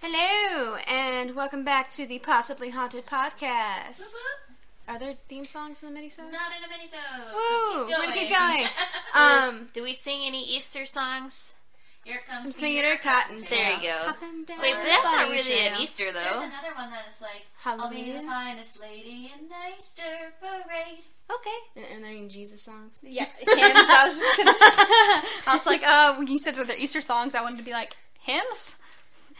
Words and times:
Hello, 0.00 0.76
and 0.86 1.34
welcome 1.34 1.64
back 1.64 1.90
to 1.90 2.06
the 2.06 2.18
Possibly 2.20 2.70
Haunted 2.70 3.06
podcast. 3.06 4.12
Are 4.86 4.98
there 4.98 5.14
theme 5.28 5.44
songs 5.44 5.82
in 5.82 5.92
the 5.92 6.00
minisodes? 6.00 6.30
Not 6.32 6.52
in 6.56 6.64
a 6.64 6.72
minisode. 6.72 7.34
Woo! 7.34 7.40
So 7.40 7.80
We're 7.84 7.96
gonna 8.06 8.12
keep 8.12 8.30
going. 8.30 8.58
going. 8.58 8.68
Um, 9.14 9.68
Do 9.74 9.82
we 9.82 9.92
sing 9.94 10.20
any 10.24 10.42
Easter 10.44 10.84
songs? 10.86 11.54
Here 12.04 12.20
comes 12.26 12.54
Peter 12.54 12.96
Cotton. 13.02 13.36
There 13.50 13.72
you 13.74 13.82
go. 13.82 13.96
Hopping 14.02 14.44
down 14.44 14.60
Wait, 14.60 14.72
but 14.74 14.82
the 14.82 14.86
that's 14.88 15.04
not 15.04 15.28
really 15.30 15.66
an 15.66 15.80
Easter 15.80 16.06
though. 16.12 16.20
There's 16.22 16.36
another 16.36 16.74
one 16.76 16.90
that 16.90 17.06
is 17.08 17.20
like, 17.20 17.46
I'll 17.66 17.90
be 17.90 17.96
the 17.96 18.02
Hallelujah. 18.18 18.26
finest 18.28 18.80
lady 18.80 19.32
in 19.38 19.48
the 19.48 19.76
Easter 19.78 20.02
parade. 20.40 21.00
Okay. 21.30 21.50
And- 21.76 21.84
And 21.96 22.04
they're 22.04 22.12
in 22.12 22.28
Jesus 22.30 22.62
songs. 22.62 23.00
Yeah, 23.02 23.24
hymns. 23.36 23.50
I 23.50 24.04
was 24.08 24.18
just 24.18 24.36
gonna. 24.38 24.52
I 25.46 25.54
was 25.54 25.66
like, 25.66 25.82
uh, 25.82 26.14
when 26.16 26.28
you 26.28 26.38
said 26.38 26.56
with 26.56 26.68
the 26.68 26.80
Easter 26.80 27.00
songs, 27.02 27.34
I 27.34 27.42
wanted 27.42 27.58
to 27.58 27.64
be 27.64 27.72
like 27.72 27.94
hymns. 28.20 28.76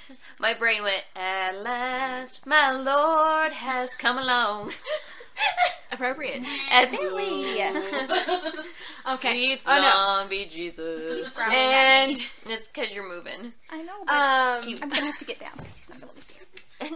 My 0.38 0.54
brain 0.54 0.82
went, 0.82 1.04
At 1.16 1.56
last, 1.62 2.46
my 2.46 2.70
Lord 2.70 3.52
has 3.52 3.90
come 3.94 4.18
along. 4.18 4.72
Appropriate. 5.92 6.42
That's 6.70 6.94
Okay. 9.14 9.56
Sweet 9.56 9.62
Oh, 9.66 9.80
no. 9.80 9.90
zombie 9.90 10.46
Jesus. 10.46 11.32
growling 11.34 11.54
at 11.54 12.08
And 12.08 12.24
It's 12.46 12.68
because 12.68 12.94
you're 12.94 13.08
moving. 13.08 13.52
I 13.70 13.82
know, 13.82 14.04
but 14.04 14.14
um, 14.14 14.78
I'm 14.82 14.88
gonna 14.88 15.06
have 15.06 15.18
to 15.18 15.24
get 15.24 15.40
down 15.40 15.50
because 15.56 15.76
he's 15.76 15.90
not 15.90 16.00
gonna 16.00 16.12
listen. 16.14 16.34
And, 16.80 16.94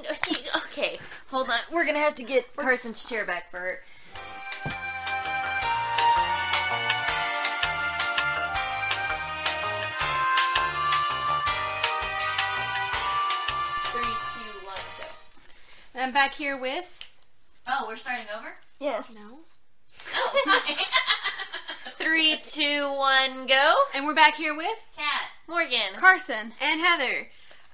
okay, 0.66 0.96
hold 1.28 1.48
on. 1.48 1.58
We're 1.72 1.84
gonna 1.86 1.98
have 1.98 2.14
to 2.16 2.22
get 2.24 2.54
Carson's 2.56 3.08
chair 3.08 3.24
back 3.24 3.50
for 3.50 3.58
her. 3.58 3.80
I'm 15.94 16.12
back 16.12 16.34
here 16.34 16.56
with 16.56 16.98
Oh, 17.66 17.84
we're 17.86 17.96
starting 17.96 18.26
over? 18.36 18.48
Yes. 18.80 19.14
no, 19.18 19.38
Oh, 20.16 20.62
Three, 21.92 22.38
two, 22.42 22.92
one, 22.92 23.46
go. 23.46 23.74
and 23.94 24.06
we're 24.06 24.14
back 24.14 24.34
here 24.34 24.56
with 24.56 24.66
Cat. 24.96 25.22
Morgan. 25.46 25.94
Carson. 25.96 26.52
and 26.60 26.80
Heather. 26.80 27.28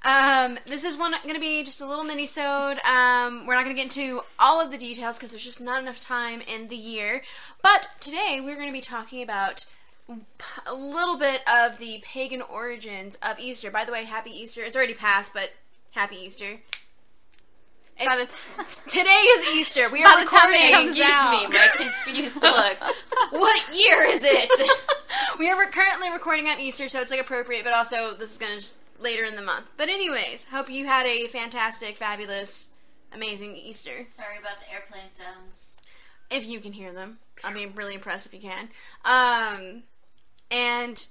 Um, 0.05 0.59
this 0.67 0.84
is 0.84 0.98
one 0.98 1.12
going 1.23 1.34
to 1.34 1.41
be 1.41 1.65
just 1.65 1.81
a 1.81 1.87
little 1.87 2.05
mini-sode. 2.05 2.78
Um, 2.84 3.47
we're 3.47 3.55
not 3.55 3.65
going 3.65 3.75
to 3.75 3.83
get 3.83 3.84
into 3.97 4.23
all 4.39 4.61
of 4.61 4.71
the 4.71 4.78
details 4.78 5.17
because 5.19 5.31
there's 5.33 5.45
just 5.45 5.62
not 5.62 5.81
enough 5.83 5.98
time 6.00 6.41
in 6.43 6.69
the 6.69 6.77
year. 6.77 7.23
But 7.62 7.89
today 8.00 8.41
we're 8.45 8.55
going 8.56 8.69
to 8.69 8.73
be 8.73 8.81
talking 8.83 9.23
about 9.23 9.65
a 10.67 10.75
little 10.75 11.19
bit 11.19 11.41
of 11.48 11.78
the 11.78 12.03
pagan 12.05 12.43
origins 12.43 13.17
of 13.23 13.39
Easter. 13.39 13.71
By 13.71 13.84
the 13.84 13.93
way, 13.93 14.05
Happy 14.05 14.31
Easter. 14.31 14.62
It's 14.62 14.77
already 14.77 14.95
passed, 14.95 15.33
but 15.34 15.50
Happy 15.93 16.17
Easter. 16.17 16.59
By 17.99 18.17
the 18.17 18.27
time 18.27 18.67
Today 18.89 19.11
is 19.11 19.49
Easter. 19.55 19.89
We 19.91 20.03
By 20.03 20.11
are 20.11 20.25
the 20.25 20.31
time 20.31 20.51
it 20.51 20.55
recording. 20.55 20.73
comes 20.73 20.89
Excuse 20.89 21.11
out. 21.13 21.31
me, 21.33 21.47
my 21.49 21.69
confused 21.75 22.43
look. 22.43 22.77
what 23.31 23.77
year 23.77 24.03
is 24.05 24.23
it? 24.25 24.51
We 25.39 25.49
are 25.51 25.67
currently 25.67 26.11
recording 26.11 26.49
on 26.49 26.59
Easter, 26.59 26.89
so 26.89 27.01
it's 27.01 27.13
like 27.13 27.21
appropriate, 27.21 27.63
but 27.63 27.73
also 27.73 28.15
this 28.15 28.33
is 28.33 28.39
going 28.39 28.59
to 28.59 28.67
later 29.01 29.25
in 29.25 29.37
the 29.37 29.43
month. 29.43 29.71
But 29.77 29.89
anyways, 29.89 30.47
hope 30.47 30.69
you 30.69 30.87
had 30.87 31.07
a 31.07 31.29
fantastic, 31.29 31.97
fabulous, 31.97 32.71
amazing 33.13 33.57
Easter. 33.57 34.07
Sorry 34.09 34.37
about 34.39 34.59
the 34.61 34.73
airplane 34.73 35.11
sounds. 35.12 35.77
If 36.31 36.47
you 36.49 36.59
can 36.59 36.73
hear 36.73 36.93
them, 36.93 37.19
I'll 37.45 37.55
be 37.55 37.67
really 37.67 37.95
impressed 37.95 38.27
if 38.27 38.35
you 38.35 38.49
can. 38.49 38.69
Um, 39.05 39.85
and 40.51 41.07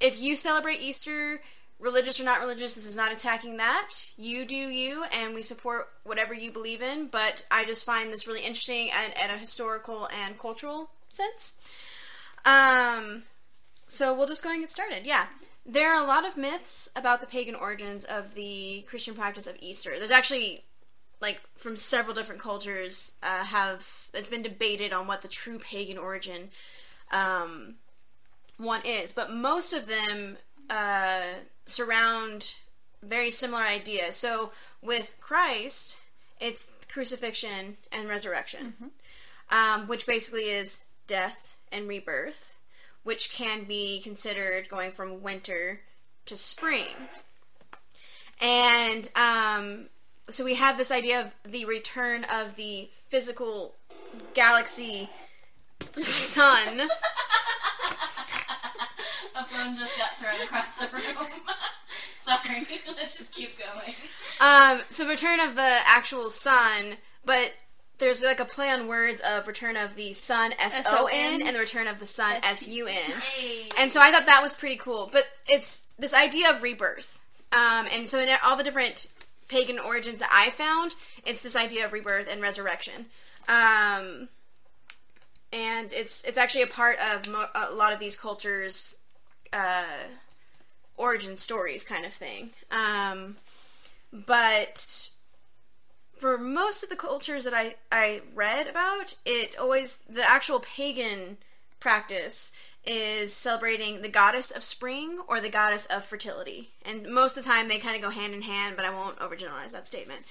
if 0.00 0.18
you 0.20 0.34
celebrate 0.36 0.80
Easter, 0.80 1.42
religious 1.78 2.20
or 2.20 2.24
not 2.24 2.40
religious, 2.40 2.74
this 2.74 2.86
is 2.86 2.96
not 2.96 3.12
attacking 3.12 3.56
that. 3.58 3.90
You 4.16 4.44
do 4.44 4.56
you, 4.56 5.04
and 5.12 5.34
we 5.34 5.42
support 5.42 5.88
whatever 6.04 6.34
you 6.34 6.50
believe 6.50 6.82
in. 6.82 7.08
But 7.08 7.46
I 7.50 7.64
just 7.64 7.84
find 7.84 8.12
this 8.12 8.26
really 8.26 8.42
interesting 8.42 8.90
at, 8.90 9.16
at 9.16 9.34
a 9.34 9.38
historical 9.38 10.08
and 10.08 10.38
cultural 10.38 10.90
sense. 11.08 11.58
Um, 12.44 13.24
so 13.86 14.14
we'll 14.14 14.26
just 14.26 14.42
go 14.42 14.50
and 14.50 14.60
get 14.60 14.70
started. 14.70 15.04
Yeah. 15.04 15.26
There 15.66 15.92
are 15.94 16.02
a 16.02 16.06
lot 16.06 16.26
of 16.26 16.36
myths 16.36 16.90
about 16.94 17.20
the 17.20 17.26
pagan 17.26 17.54
origins 17.54 18.04
of 18.04 18.34
the 18.34 18.84
Christian 18.86 19.14
practice 19.14 19.46
of 19.46 19.56
Easter. 19.60 19.94
There's 19.96 20.10
actually 20.10 20.64
like 21.20 21.40
from 21.56 21.74
several 21.74 22.14
different 22.14 22.42
cultures 22.42 23.14
uh, 23.22 23.44
have 23.44 24.10
it's 24.12 24.28
been 24.28 24.42
debated 24.42 24.92
on 24.92 25.06
what 25.06 25.22
the 25.22 25.28
true 25.28 25.58
pagan 25.58 25.96
origin 25.96 26.50
um, 27.10 27.76
one 28.58 28.82
is, 28.84 29.12
but 29.12 29.32
most 29.32 29.72
of 29.72 29.86
them 29.86 30.36
uh, 30.70 31.22
surround 31.66 32.54
very 33.02 33.30
similar 33.30 33.62
ideas. 33.62 34.16
So 34.16 34.52
with 34.82 35.16
Christ, 35.20 36.00
it's 36.40 36.70
crucifixion 36.88 37.76
and 37.92 38.08
resurrection, 38.08 38.74
um, 39.50 39.86
which 39.86 40.06
basically 40.06 40.44
is 40.50 40.84
death 41.06 41.56
and 41.72 41.88
rebirth, 41.88 42.58
which 43.02 43.30
can 43.32 43.64
be 43.64 44.00
considered 44.00 44.68
going 44.68 44.92
from 44.92 45.22
winter 45.22 45.80
to 46.26 46.36
spring. 46.36 47.08
And 48.40 49.10
um, 49.16 49.86
so 50.28 50.44
we 50.44 50.54
have 50.54 50.76
this 50.78 50.90
idea 50.90 51.20
of 51.20 51.34
the 51.50 51.64
return 51.64 52.24
of 52.24 52.56
the 52.56 52.88
physical 53.08 53.74
galaxy 54.34 55.08
sun. 55.96 56.82
Just 59.72 59.96
got 59.98 60.10
thrown 60.16 60.34
across 60.42 60.78
the 60.78 60.86
room. 60.92 61.26
Sorry, 62.18 62.66
let's 62.96 63.18
just 63.18 63.34
keep 63.34 63.58
going. 63.58 63.94
Um, 64.40 64.82
so 64.88 65.06
return 65.08 65.40
of 65.40 65.54
the 65.56 65.78
actual 65.86 66.30
sun, 66.30 66.96
but 67.24 67.52
there's 67.98 68.22
like 68.22 68.40
a 68.40 68.44
play 68.44 68.70
on 68.70 68.88
words 68.88 69.20
of 69.20 69.46
return 69.46 69.76
of 69.76 69.94
the 69.94 70.12
sun 70.12 70.52
S 70.58 70.82
O 70.86 71.08
N 71.12 71.42
and 71.46 71.54
the 71.54 71.60
return 71.60 71.86
of 71.86 72.00
the 72.00 72.06
sun 72.06 72.36
S 72.42 72.66
U 72.68 72.86
N. 72.86 73.12
And 73.78 73.92
so 73.92 74.00
I 74.00 74.10
thought 74.10 74.26
that 74.26 74.42
was 74.42 74.54
pretty 74.54 74.76
cool. 74.76 75.08
But 75.12 75.26
it's 75.48 75.86
this 75.98 76.12
idea 76.14 76.50
of 76.50 76.62
rebirth. 76.62 77.22
Um, 77.52 77.86
and 77.92 78.08
so 78.08 78.18
in 78.20 78.28
all 78.42 78.56
the 78.56 78.64
different 78.64 79.06
pagan 79.48 79.78
origins 79.78 80.20
that 80.20 80.30
I 80.32 80.50
found, 80.50 80.94
it's 81.24 81.42
this 81.42 81.54
idea 81.56 81.84
of 81.84 81.92
rebirth 81.92 82.26
and 82.28 82.42
resurrection. 82.42 83.06
Um, 83.48 84.28
and 85.52 85.92
it's 85.92 86.24
it's 86.24 86.38
actually 86.38 86.62
a 86.62 86.66
part 86.66 86.98
of 86.98 87.28
mo- 87.28 87.48
a 87.54 87.72
lot 87.72 87.92
of 87.92 88.00
these 88.00 88.16
cultures' 88.16 88.96
uh, 89.54 89.84
origin 90.96 91.36
stories, 91.36 91.84
kind 91.84 92.04
of 92.04 92.12
thing. 92.12 92.50
Um, 92.70 93.36
but 94.12 95.10
for 96.18 96.36
most 96.38 96.82
of 96.82 96.90
the 96.90 96.96
cultures 96.96 97.44
that 97.44 97.54
I, 97.54 97.76
I 97.90 98.22
read 98.34 98.66
about, 98.66 99.14
it 99.24 99.58
always 99.58 99.98
the 100.08 100.28
actual 100.28 100.60
pagan 100.60 101.38
practice 101.80 102.52
is 102.86 103.32
celebrating 103.32 104.02
the 104.02 104.08
goddess 104.08 104.50
of 104.50 104.62
spring 104.62 105.18
or 105.26 105.40
the 105.40 105.48
goddess 105.48 105.86
of 105.86 106.04
fertility. 106.04 106.70
And 106.84 107.06
most 107.08 107.36
of 107.36 107.44
the 107.44 107.48
time 107.48 107.68
they 107.68 107.78
kind 107.78 107.96
of 107.96 108.02
go 108.02 108.10
hand 108.10 108.34
in 108.34 108.42
hand, 108.42 108.76
but 108.76 108.84
I 108.84 108.90
won't 108.90 109.18
overgeneralize 109.18 109.72
that 109.72 109.86
statement. 109.86 110.22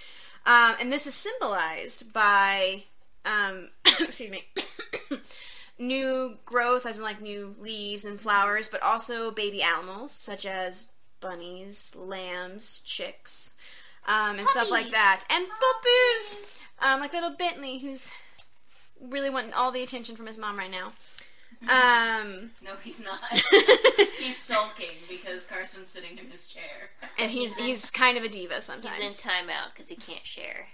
Um, 0.46 0.76
and 0.80 0.92
this 0.92 1.08
is 1.08 1.16
symbolized 1.16 2.14
by, 2.14 2.84
um, 3.26 3.70
excuse 4.00 4.30
me, 4.30 4.44
new 5.80 6.38
growth, 6.46 6.86
as 6.86 6.98
in 6.98 7.04
like 7.04 7.22
new 7.22 7.56
leaves 7.60 8.06
and 8.06 8.20
flowers, 8.20 8.68
but 8.68 8.82
also 8.82 9.32
baby 9.32 9.62
animals 9.62 10.12
such 10.12 10.46
as 10.46 10.90
bunnies, 11.20 11.96
lambs, 11.96 12.82
chicks, 12.86 13.54
um, 14.08 14.38
and 14.38 14.48
stuff 14.48 14.70
like 14.70 14.92
that. 14.92 15.24
And 15.30 15.46
puppies! 15.48 16.60
Um, 16.80 17.00
like 17.00 17.14
little 17.14 17.36
Bentley, 17.36 17.80
who's 17.80 18.14
really 19.02 19.30
wanting 19.30 19.54
all 19.54 19.72
the 19.72 19.84
attention 19.84 20.16
from 20.16 20.28
his 20.28 20.38
mom 20.38 20.58
right 20.58 20.72
now. 20.72 20.92
Um, 21.64 22.52
No, 22.62 22.72
he's 22.84 23.02
not. 23.02 23.20
he's 24.20 24.38
sulking 24.38 24.98
because 25.08 25.46
Carson's 25.46 25.88
sitting 25.88 26.18
in 26.18 26.30
his 26.30 26.48
chair. 26.50 26.90
and 27.18 27.32
he's 27.32 27.56
he's 27.56 27.90
kind 27.90 28.18
of 28.18 28.24
a 28.24 28.30
diva 28.30 28.60
sometimes. 28.60 28.98
He's 28.98 29.26
in 29.26 29.32
timeout 29.32 29.74
because 29.74 29.88
he 29.88 29.96
can't 29.96 30.26
share. 30.26 30.66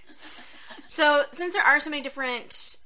So, 0.88 1.24
since 1.32 1.54
there 1.54 1.64
are 1.64 1.80
so 1.80 1.92
many 1.92 2.02
different 2.02 2.78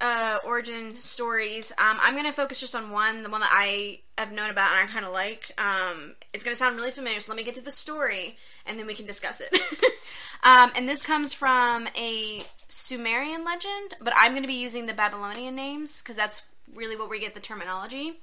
uh, 0.00 0.38
origin 0.44 0.94
stories, 0.96 1.72
um, 1.78 1.98
I'm 2.00 2.14
going 2.14 2.26
to 2.26 2.32
focus 2.32 2.60
just 2.60 2.74
on 2.74 2.90
one, 2.90 3.22
the 3.22 3.30
one 3.30 3.40
that 3.40 3.52
I 3.52 4.00
have 4.18 4.32
known 4.32 4.50
about 4.50 4.72
and 4.72 4.88
I 4.88 4.92
kind 4.92 5.06
of 5.06 5.12
like. 5.12 5.52
Um, 5.58 6.14
it's 6.32 6.44
going 6.44 6.52
to 6.52 6.58
sound 6.58 6.76
really 6.76 6.90
familiar, 6.90 7.20
so 7.20 7.32
let 7.32 7.36
me 7.36 7.44
get 7.44 7.54
to 7.54 7.60
the 7.60 7.70
story 7.70 8.36
and 8.66 8.78
then 8.78 8.86
we 8.86 8.94
can 8.94 9.06
discuss 9.06 9.40
it. 9.40 9.52
um, 10.42 10.70
and 10.74 10.88
this 10.88 11.02
comes 11.02 11.32
from 11.32 11.88
a 11.96 12.42
Sumerian 12.68 13.44
legend, 13.44 13.94
but 14.00 14.12
I'm 14.16 14.32
going 14.32 14.42
to 14.42 14.48
be 14.48 14.54
using 14.54 14.86
the 14.86 14.94
Babylonian 14.94 15.54
names 15.54 16.02
because 16.02 16.16
that's 16.16 16.46
really 16.74 16.96
what 16.96 17.08
we 17.08 17.20
get 17.20 17.34
the 17.34 17.40
terminology. 17.40 18.20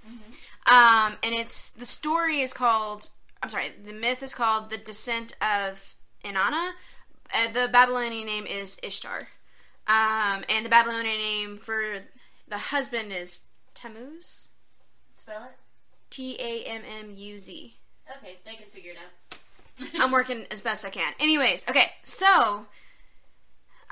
Um, 0.66 1.18
and 1.24 1.34
it's 1.34 1.70
the 1.70 1.86
story 1.86 2.42
is 2.42 2.54
called. 2.54 3.10
I'm 3.42 3.50
sorry, 3.50 3.72
the 3.84 3.94
myth 3.94 4.24
is 4.24 4.34
called 4.34 4.70
the 4.70 4.78
Descent 4.78 5.36
of 5.42 5.96
Inanna. 6.24 6.72
Uh, 7.34 7.52
the 7.52 7.68
Babylonian 7.68 8.26
name 8.26 8.46
is 8.46 8.80
Ishtar, 8.84 9.28
um, 9.88 10.44
and 10.50 10.66
the 10.66 10.70
Babylonian 10.70 11.18
name 11.18 11.58
for 11.58 12.00
the 12.48 12.58
husband 12.58 13.12
is 13.12 13.46
Tammuz. 13.74 14.50
Spell 15.12 15.44
it. 15.44 15.58
T 16.10 16.38
A 16.40 16.64
M 16.64 16.82
M 17.00 17.16
U 17.16 17.40
Z. 17.40 17.76
Okay, 18.18 18.38
they 18.46 18.56
can 18.56 18.70
figure 18.70 18.92
it 18.92 18.98
out. 18.98 19.40
I'm 20.00 20.12
working 20.12 20.46
as 20.52 20.62
best 20.62 20.86
I 20.86 20.90
can. 20.90 21.14
Anyways, 21.20 21.68
okay, 21.68 21.92
so 22.04 22.68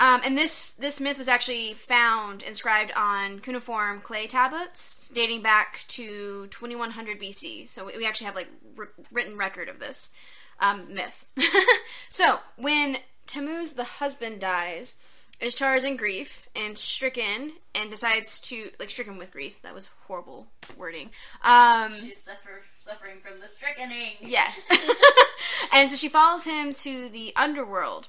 um, 0.02 0.22
and 0.26 0.36
this 0.36 0.74
this 0.74 1.00
myth 1.00 1.20
was 1.20 1.28
actually 1.28 1.76
found 1.76 2.42
inscribed 2.42 2.92
on 2.96 3.40
cuneiform 3.40 4.02
clay 4.02 4.26
tablets 4.26 5.08
dating 5.14 5.44
back 5.44 5.86
to 5.90 6.48
2100 6.48 7.20
BC. 7.20 7.70
So 7.70 7.86
we, 7.86 7.98
we 7.98 8.08
actually 8.08 8.26
have 8.26 8.36
like 8.36 8.50
wr- 8.76 8.86
written 9.12 9.38
record 9.38 9.70
of 9.70 9.80
this 9.80 10.14
um, 10.60 10.94
myth. 10.94 11.26
so 12.10 12.40
when 12.58 12.98
Tammuz, 13.28 13.74
the 13.74 13.84
husband, 13.84 14.40
dies, 14.42 14.96
Ishtar 15.42 15.76
is 15.76 15.84
in 15.84 15.98
grief 15.98 16.48
and 16.56 16.78
stricken 16.78 17.54
and 17.74 17.90
decides 17.90 18.40
to 18.42 18.70
like 18.80 18.90
stricken 18.90 19.18
with 19.18 19.32
grief. 19.32 19.62
That 19.64 19.74
was 19.74 19.90
horrible 20.06 20.48
wording. 20.78 21.10
Um, 21.44 21.94
She's 22.00 22.22
suffer, 22.22 22.62
suffering 22.80 23.18
from 23.22 23.40
the 23.40 23.48
strickening. 23.48 24.18
Yes. 24.22 24.68
and 25.74 25.90
so 25.90 25.96
she 25.96 26.10
follows 26.10 26.44
him 26.44 26.74
to 26.74 27.10
the 27.10 27.34
underworld. 27.36 28.08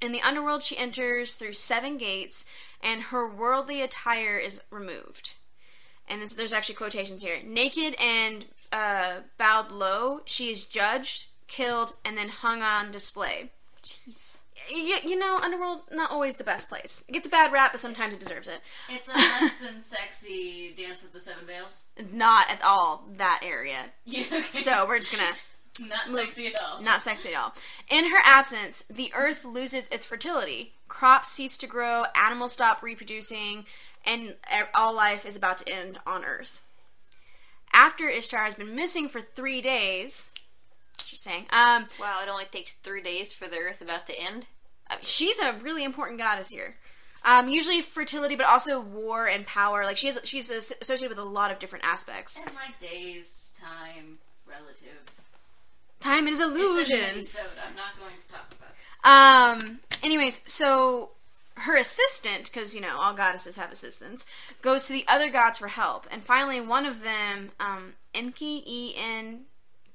In 0.00 0.12
the 0.12 0.22
underworld, 0.22 0.62
she 0.62 0.76
enters 0.76 1.34
through 1.34 1.54
seven 1.54 1.96
gates, 1.98 2.46
and 2.82 3.02
her 3.02 3.28
worldly 3.28 3.80
attire 3.80 4.36
is 4.36 4.62
removed. 4.70 5.34
And 6.08 6.20
this, 6.20 6.34
there's 6.34 6.52
actually 6.52 6.74
quotations 6.74 7.22
here. 7.22 7.38
Naked 7.44 7.94
and 8.00 8.44
uh, 8.72 9.20
bowed 9.38 9.70
low, 9.70 10.20
she 10.24 10.50
is 10.50 10.66
judged, 10.66 11.28
killed, 11.48 11.94
and 12.04 12.18
then 12.18 12.28
hung 12.28 12.60
on 12.62 12.90
display. 12.90 13.50
Jeez. 13.82 14.38
You, 14.70 14.96
you 15.04 15.16
know, 15.18 15.38
underworld 15.42 15.82
not 15.92 16.10
always 16.10 16.36
the 16.36 16.44
best 16.44 16.68
place. 16.68 17.04
It 17.08 17.12
gets 17.12 17.26
a 17.26 17.30
bad 17.30 17.52
rap, 17.52 17.72
but 17.72 17.80
sometimes 17.80 18.14
it 18.14 18.20
deserves 18.20 18.48
it. 18.48 18.60
It's 18.88 19.08
a 19.08 19.12
less 19.12 19.52
than 19.60 19.80
sexy 19.82 20.72
Dance 20.76 21.02
with 21.02 21.12
the 21.12 21.20
Seven 21.20 21.46
Veils. 21.46 21.86
Not 22.12 22.50
at 22.50 22.62
all 22.62 23.04
that 23.16 23.40
area. 23.44 23.76
Yeah. 24.04 24.24
okay. 24.26 24.40
So 24.42 24.86
we're 24.86 24.98
just 24.98 25.12
gonna 25.12 25.32
not 25.88 26.10
sexy 26.10 26.46
at 26.48 26.60
all. 26.62 26.80
Not 26.82 27.02
sexy 27.02 27.34
at 27.34 27.38
all. 27.40 27.54
In 27.90 28.10
her 28.10 28.20
absence, 28.24 28.82
the 28.90 29.10
earth 29.14 29.44
loses 29.44 29.88
its 29.88 30.06
fertility. 30.06 30.74
Crops 30.88 31.28
cease 31.28 31.56
to 31.58 31.66
grow, 31.66 32.04
animals 32.14 32.52
stop 32.52 32.82
reproducing, 32.82 33.66
and 34.06 34.36
all 34.74 34.92
life 34.92 35.26
is 35.26 35.36
about 35.36 35.58
to 35.58 35.68
end 35.72 35.98
on 36.06 36.24
earth. 36.24 36.60
After 37.72 38.08
Ishtar 38.08 38.44
has 38.44 38.54
been 38.54 38.74
missing 38.76 39.08
for 39.08 39.20
three 39.20 39.60
days, 39.60 40.30
she's 41.04 41.20
saying, 41.20 41.46
um, 41.50 41.88
Wow, 41.98 42.20
it 42.22 42.28
only 42.28 42.44
takes 42.44 42.74
three 42.74 43.02
days 43.02 43.32
for 43.32 43.48
the 43.48 43.56
Earth 43.58 43.80
about 43.80 44.06
to 44.06 44.16
end. 44.18 44.46
She's 45.02 45.38
a 45.38 45.52
really 45.62 45.84
important 45.84 46.18
goddess 46.18 46.50
here. 46.50 46.76
Um, 47.24 47.48
usually 47.48 47.80
fertility, 47.80 48.36
but 48.36 48.46
also 48.46 48.80
war 48.80 49.26
and 49.26 49.46
power. 49.46 49.84
Like 49.84 49.96
she's 49.96 50.18
she's 50.24 50.50
associated 50.50 51.08
with 51.08 51.18
a 51.18 51.28
lot 51.28 51.50
of 51.50 51.58
different 51.58 51.84
aspects. 51.84 52.38
And 52.40 52.54
like 52.54 52.78
days, 52.78 53.58
time, 53.58 54.18
relative. 54.46 55.00
Time 56.00 56.28
is 56.28 56.38
It's 56.38 56.48
illusion. 56.50 57.00
an 57.00 57.10
episode. 57.10 57.40
I'm 57.66 57.74
not 57.76 57.98
going 57.98 58.12
to 58.26 58.34
talk 58.34 58.50
about. 58.52 59.60
Um. 59.62 59.80
Anyways, 60.02 60.42
so 60.44 61.10
her 61.56 61.76
assistant, 61.76 62.50
because 62.52 62.74
you 62.74 62.80
know 62.82 62.98
all 62.98 63.14
goddesses 63.14 63.56
have 63.56 63.72
assistants, 63.72 64.26
goes 64.60 64.86
to 64.86 64.92
the 64.92 65.06
other 65.08 65.30
gods 65.30 65.56
for 65.58 65.68
help, 65.68 66.06
and 66.10 66.22
finally 66.22 66.60
one 66.60 66.84
of 66.84 67.02
them, 67.02 67.52
um, 67.58 67.94
Enki, 68.14 68.62
E 68.66 68.94
N 68.98 69.42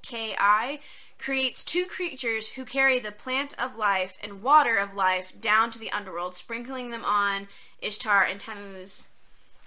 K 0.01 0.35
I, 0.37 0.79
creates 1.17 1.63
two 1.63 1.85
creatures 1.85 2.49
who 2.51 2.65
carry 2.65 2.99
the 2.99 3.11
plant 3.11 3.53
of 3.59 3.75
life 3.75 4.17
and 4.23 4.41
water 4.41 4.77
of 4.77 4.95
life 4.95 5.33
down 5.39 5.71
to 5.71 5.79
the 5.79 5.91
underworld, 5.91 6.35
sprinkling 6.35 6.91
them 6.91 7.03
on 7.03 7.47
Ishtar 7.81 8.23
and 8.23 8.39
Tammuz. 8.39 9.09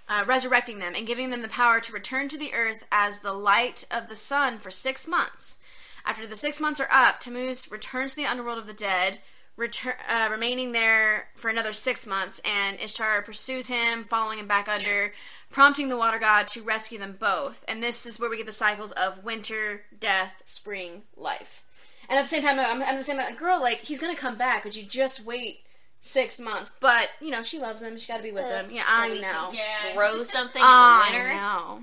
Uh, 0.08 0.25
resurrecting 0.26 0.79
them 0.79 0.94
and 0.96 1.06
giving 1.06 1.31
them 1.31 1.43
the 1.43 1.49
power 1.49 1.81
to 1.81 1.93
return 1.93 2.29
to 2.29 2.37
the 2.37 2.52
earth 2.52 2.84
as 2.90 3.20
the 3.20 3.32
light 3.32 3.87
of 3.90 4.08
the 4.08 4.17
sun 4.17 4.58
for 4.58 4.70
six 4.70 5.06
months. 5.06 5.58
After 6.05 6.26
the 6.26 6.37
six 6.37 6.61
months 6.61 6.81
are 6.81 6.88
up, 6.90 7.20
Tammuz 7.20 7.70
returns 7.70 8.14
to 8.14 8.20
the 8.20 8.26
underworld 8.26 8.58
of 8.58 8.67
the 8.67 8.75
dead, 8.75 9.20
return, 9.56 9.94
uh, 10.08 10.29
remaining 10.31 10.73
there 10.73 11.29
for 11.34 11.49
another 11.49 11.73
six 11.73 12.06
months, 12.06 12.40
and 12.44 12.81
Ishtar 12.81 13.23
pursues 13.23 13.69
him, 13.69 14.02
following 14.05 14.40
him 14.40 14.49
back 14.49 14.69
under, 14.69 15.14
prompting 15.52 15.88
the 15.88 15.96
water 15.96 16.19
god 16.19 16.49
to 16.49 16.62
rescue 16.62 16.99
them 16.99 17.16
both. 17.19 17.64
And 17.69 17.82
this 17.82 18.06
is 18.06 18.19
where 18.19 18.28
we 18.28 18.37
get 18.37 18.46
the 18.46 18.52
cycles 18.52 18.93
of 18.93 19.22
winter, 19.22 19.82
death, 19.99 20.43
spring, 20.44 21.02
life. 21.16 21.64
And 22.08 22.19
at 22.19 22.22
the 22.22 22.28
same 22.28 22.43
time, 22.43 22.58
I'm, 22.58 22.82
I'm 22.82 22.96
the 22.96 23.04
same 23.04 23.16
like, 23.16 23.38
girl, 23.38 23.60
like, 23.60 23.81
he's 23.81 24.00
gonna 24.00 24.16
come 24.16 24.37
back. 24.37 24.64
Would 24.64 24.75
you 24.75 24.82
just 24.82 25.25
wait 25.25 25.60
six 26.00 26.40
months? 26.40 26.72
But, 26.81 27.10
you 27.20 27.31
know, 27.31 27.43
she 27.43 27.58
loves 27.58 27.82
him. 27.82 27.96
She's 27.96 28.08
gotta 28.08 28.22
be 28.22 28.32
with 28.32 28.44
him. 28.44 28.66
Yeah, 28.70 28.82
so 28.82 28.88
I 28.90 29.08
know. 29.20 29.50
Yeah. 29.52 29.94
Grow 29.94 30.22
something 30.25 30.60
in 30.60 30.69
the 30.69 31.00
winter. 31.10 31.28
I 31.28 31.37
know. 31.37 31.82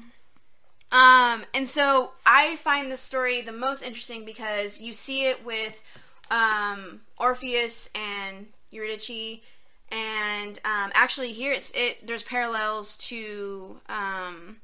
Um, 0.91 1.45
and 1.53 1.67
so 1.69 2.11
I 2.25 2.55
find 2.57 2.91
this 2.91 2.99
story 2.99 3.41
the 3.41 3.51
most 3.51 3.83
interesting 3.83 4.25
because 4.25 4.81
you 4.81 4.91
see 4.93 5.25
it 5.27 5.45
with 5.45 5.83
um, 6.31 7.01
Orpheus 7.17 7.89
and 7.93 8.47
Eurydice, 8.71 9.41
and 9.91 10.59
um, 10.65 10.91
actually 10.93 11.31
here 11.31 11.53
it's 11.53 11.71
it. 11.75 12.05
There's 12.05 12.23
parallels 12.23 12.97
to 13.09 13.79
um, 13.87 14.57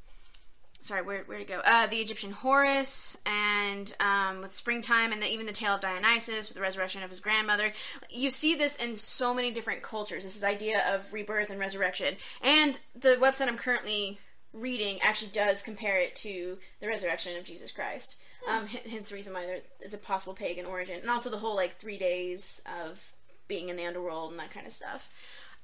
sorry, 0.86 1.02
where 1.02 1.24
where 1.24 1.40
to 1.40 1.44
go? 1.44 1.62
Uh, 1.66 1.88
the 1.88 1.98
Egyptian 1.98 2.32
Horus, 2.32 3.18
and 3.26 3.94
um, 4.00 4.42
with 4.42 4.54
springtime, 4.54 5.12
and 5.12 5.22
the, 5.22 5.28
even 5.28 5.46
the 5.46 5.52
tale 5.52 5.74
of 5.74 5.82
Dionysus 5.82 6.48
with 6.48 6.56
the 6.56 6.62
resurrection 6.62 7.04
of 7.04 7.10
his 7.10 7.20
grandmother. 7.20 7.74
You 8.10 8.30
see 8.30 8.56
this 8.56 8.76
in 8.76 8.96
so 8.96 9.34
many 9.34 9.52
different 9.52 9.82
cultures. 9.82 10.24
This 10.24 10.36
is 10.36 10.44
idea 10.44 10.84
of 10.94 11.12
rebirth 11.12 11.50
and 11.50 11.60
resurrection, 11.60 12.16
and 12.42 12.80
the 12.96 13.18
website 13.20 13.48
I'm 13.48 13.58
currently 13.58 14.20
reading 14.54 15.00
actually 15.02 15.32
does 15.32 15.64
compare 15.64 16.00
it 16.00 16.16
to 16.18 16.58
the 16.80 16.88
resurrection 16.88 17.36
of 17.38 17.44
Jesus 17.44 17.72
Christ. 17.72 18.22
Um, 18.48 18.68
hence 18.68 19.10
the 19.10 19.16
reason 19.16 19.34
why 19.34 19.62
it's 19.82 19.96
a 19.96 19.98
possible 19.98 20.36
pagan 20.36 20.66
origin, 20.66 21.00
and 21.02 21.10
also 21.10 21.30
the 21.30 21.38
whole 21.38 21.56
like 21.56 21.78
three 21.78 21.98
days 21.98 22.62
of 22.80 23.12
being 23.48 23.70
in 23.70 23.76
the 23.76 23.86
underworld 23.86 24.32
and 24.32 24.40
that 24.40 24.52
kind 24.52 24.66
of 24.66 24.74
stuff. 24.74 25.10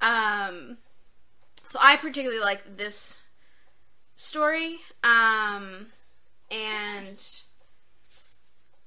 Um, 0.02 0.78
so 1.68 1.80
I 1.82 1.98
particularly 1.98 2.42
like 2.42 2.78
this 2.78 3.22
story, 4.16 4.78
um, 5.04 5.88
and 6.50 7.42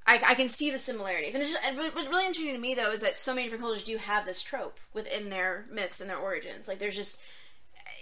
I, 0.06 0.20
I 0.26 0.34
can 0.34 0.48
see 0.48 0.70
the 0.70 0.78
similarities. 0.78 1.34
And 1.34 1.42
it's 1.42 1.52
just, 1.52 1.64
and 1.64 1.78
what's 1.78 2.08
really 2.08 2.26
interesting 2.26 2.54
to 2.54 2.60
me 2.60 2.74
though 2.74 2.92
is 2.92 3.00
that 3.00 3.16
so 3.16 3.34
many 3.34 3.46
different 3.46 3.62
cultures 3.62 3.84
do 3.84 3.96
have 3.96 4.26
this 4.26 4.42
trope 4.42 4.78
within 4.92 5.30
their 5.30 5.64
myths 5.72 6.00
and 6.00 6.10
their 6.10 6.18
origins. 6.18 6.68
Like 6.68 6.78
there's 6.78 6.96
just 6.96 7.20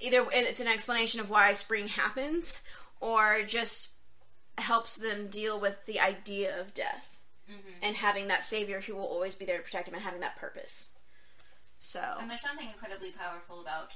either 0.00 0.26
it's 0.32 0.60
an 0.60 0.66
explanation 0.66 1.20
of 1.20 1.30
why 1.30 1.52
spring 1.52 1.88
happens, 1.88 2.62
or 3.00 3.42
just 3.46 3.92
helps 4.58 4.96
them 4.96 5.28
deal 5.28 5.58
with 5.58 5.86
the 5.86 6.00
idea 6.00 6.60
of 6.60 6.74
death 6.74 7.11
and 7.82 7.96
having 7.96 8.28
that 8.28 8.42
savior 8.42 8.80
who 8.80 8.94
will 8.94 9.04
always 9.04 9.34
be 9.34 9.44
there 9.44 9.58
to 9.58 9.62
protect 9.62 9.88
him 9.88 9.94
and 9.94 10.02
having 10.02 10.20
that 10.20 10.36
purpose. 10.36 10.92
So 11.80 12.00
And 12.20 12.30
there's 12.30 12.40
something 12.40 12.68
incredibly 12.68 13.10
powerful 13.10 13.60
about 13.60 13.92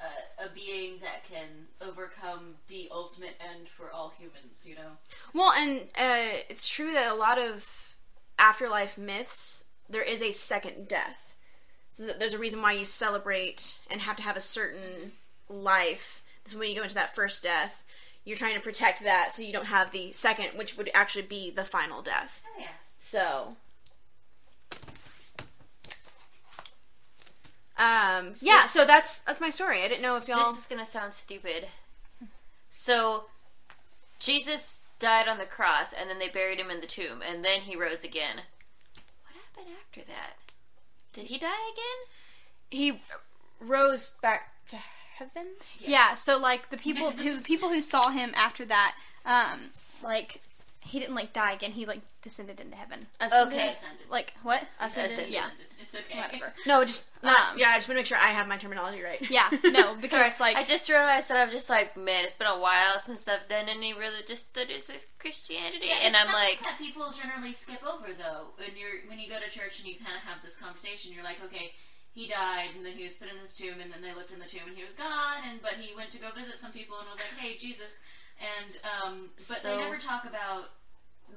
uh, 0.00 0.46
a 0.46 0.54
being 0.54 0.98
that 1.00 1.24
can 1.30 1.46
overcome 1.80 2.54
the 2.68 2.88
ultimate 2.90 3.36
end 3.40 3.68
for 3.68 3.90
all 3.92 4.12
humans. 4.18 4.66
You 4.68 4.76
know. 4.76 4.90
Well, 5.32 5.52
and 5.52 5.82
uh, 5.96 6.42
it's 6.48 6.68
true 6.68 6.92
that 6.92 7.10
a 7.10 7.14
lot 7.14 7.38
of 7.38 7.96
afterlife 8.38 8.98
myths, 8.98 9.66
there 9.88 10.02
is 10.02 10.22
a 10.22 10.32
second 10.32 10.88
death. 10.88 11.34
So 11.92 12.06
there's 12.06 12.34
a 12.34 12.38
reason 12.38 12.62
why 12.62 12.72
you 12.72 12.84
celebrate 12.84 13.76
and 13.90 14.00
have 14.00 14.16
to 14.16 14.22
have 14.22 14.36
a 14.36 14.40
certain 14.40 15.12
life. 15.48 16.22
So 16.46 16.58
when 16.58 16.70
you 16.70 16.76
go 16.76 16.82
into 16.82 16.94
that 16.94 17.14
first 17.14 17.42
death, 17.42 17.84
you're 18.24 18.36
trying 18.36 18.54
to 18.54 18.60
protect 18.60 19.02
that 19.04 19.32
so 19.32 19.42
you 19.42 19.52
don't 19.52 19.66
have 19.66 19.90
the 19.90 20.12
second, 20.12 20.56
which 20.56 20.76
would 20.76 20.90
actually 20.94 21.22
be 21.22 21.50
the 21.50 21.64
final 21.64 22.02
death. 22.02 22.42
Oh 22.46 22.60
yeah. 22.60 22.66
So. 22.98 23.56
Um, 27.78 28.34
yeah, 28.40 28.66
so 28.66 28.84
that's 28.84 29.20
that's 29.20 29.40
my 29.40 29.50
story. 29.50 29.82
I 29.82 29.88
didn't 29.88 30.02
know 30.02 30.16
if 30.16 30.28
y'all. 30.28 30.52
This 30.52 30.60
is 30.60 30.66
gonna 30.66 30.86
sound 30.86 31.14
stupid. 31.14 31.66
So, 32.70 33.24
Jesus 34.18 34.82
died 34.98 35.26
on 35.26 35.38
the 35.38 35.46
cross, 35.46 35.92
and 35.92 36.08
then 36.08 36.18
they 36.18 36.28
buried 36.28 36.60
him 36.60 36.70
in 36.70 36.80
the 36.80 36.86
tomb, 36.86 37.22
and 37.26 37.44
then 37.44 37.62
he 37.62 37.76
rose 37.76 38.04
again. 38.04 38.36
What 39.24 39.34
happened 39.34 39.76
after 39.80 40.00
that? 40.10 40.36
Did 41.12 41.26
he 41.26 41.38
die 41.38 41.48
again? 41.48 42.12
he 42.72 43.00
rose 43.60 44.16
back 44.22 44.52
to 44.66 44.76
heaven. 45.34 45.52
Yeah, 45.80 46.14
so 46.14 46.38
like 46.38 46.70
the 46.70 46.76
people 46.76 47.10
who 47.10 47.36
the 47.36 47.42
people 47.42 47.68
who 47.68 47.80
saw 47.80 48.10
him 48.10 48.32
after 48.36 48.64
that, 48.66 48.94
um, 49.24 49.60
like 50.02 50.40
he 50.84 50.98
didn't 50.98 51.14
like 51.14 51.32
die 51.32 51.52
again. 51.52 51.72
He 51.72 51.86
like 51.86 52.00
descended 52.22 52.58
into 52.60 52.76
heaven. 52.76 53.06
Ascended? 53.20 53.56
Okay. 53.58 53.68
Ascended. 53.68 54.10
Like 54.10 54.34
what? 54.42 54.64
Ascended. 54.80 55.12
Ascended. 55.12 55.34
Yeah. 55.34 55.46
It's 55.80 55.94
okay. 55.94 56.18
Whatever. 56.20 56.52
No, 56.66 56.84
just 56.84 57.06
not, 57.22 57.52
Um, 57.52 57.58
yeah. 57.58 57.70
I 57.70 57.76
just 57.78 57.88
want 57.88 57.96
to 57.96 58.00
make 58.00 58.06
sure 58.06 58.18
I 58.18 58.28
have 58.28 58.46
my 58.48 58.56
terminology 58.56 59.02
right. 59.02 59.18
Yeah, 59.30 59.48
no, 59.64 59.94
because 60.00 60.10
Sorry, 60.10 60.54
like 60.54 60.56
I 60.56 60.64
just 60.64 60.88
realized 60.88 61.28
that 61.30 61.36
I'm 61.36 61.50
just 61.50 61.68
like, 61.70 61.96
man, 61.96 62.24
it's 62.24 62.34
been 62.34 62.46
a 62.48 62.58
while 62.58 62.98
since 62.98 63.26
I've 63.28 63.48
done 63.48 63.68
any 63.68 63.92
religious 63.94 64.40
studies 64.40 64.86
with 64.88 65.06
Christianity, 65.18 65.86
Yeah, 65.88 66.02
and 66.02 66.14
it's 66.14 66.26
I'm 66.26 66.32
like, 66.32 66.60
that 66.62 66.78
people 66.78 67.12
generally 67.12 67.52
skip 67.52 67.82
over 67.86 68.12
though. 68.12 68.54
When 68.58 68.76
you're 68.76 69.08
when 69.08 69.18
you 69.18 69.28
go 69.28 69.38
to 69.40 69.48
church 69.50 69.78
and 69.80 69.88
you 69.88 69.94
kind 69.98 70.16
of 70.16 70.22
have 70.22 70.42
this 70.42 70.56
conversation, 70.56 71.12
you're 71.12 71.24
like, 71.24 71.42
okay, 71.44 71.72
he 72.14 72.26
died, 72.26 72.70
and 72.76 72.84
then 72.84 72.92
he 72.92 73.04
was 73.04 73.14
put 73.14 73.28
in 73.30 73.36
this 73.40 73.56
tomb, 73.56 73.80
and 73.80 73.92
then 73.92 74.02
they 74.02 74.14
looked 74.14 74.30
in 74.32 74.38
the 74.38 74.46
tomb, 74.46 74.62
and 74.68 74.76
he 74.76 74.84
was 74.84 74.94
gone, 74.94 75.42
and 75.48 75.60
but 75.62 75.72
he 75.80 75.94
went 75.94 76.10
to 76.10 76.18
go 76.20 76.28
visit 76.36 76.58
some 76.60 76.72
people 76.72 76.96
and 76.98 77.06
was 77.08 77.16
like, 77.16 77.38
hey, 77.40 77.56
Jesus, 77.56 78.00
and 78.40 78.78
um, 78.84 79.30
but 79.36 79.40
So- 79.40 79.76
they 79.76 79.82
never 79.82 79.96
talk 79.98 80.24
about 80.24 80.70